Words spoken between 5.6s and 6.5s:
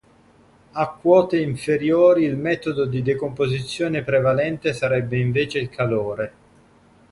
calore.